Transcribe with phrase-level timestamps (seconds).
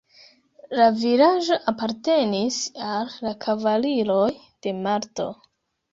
[0.79, 2.57] La vilaĝo apartenis
[2.97, 5.33] al la kavaliroj de Malto.